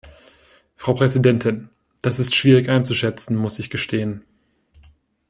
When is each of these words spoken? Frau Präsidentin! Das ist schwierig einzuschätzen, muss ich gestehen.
Frau 0.77 0.95
Präsidentin! 0.95 1.69
Das 2.01 2.17
ist 2.17 2.33
schwierig 2.33 2.69
einzuschätzen, 2.69 3.35
muss 3.37 3.59
ich 3.59 3.69
gestehen. 3.69 4.25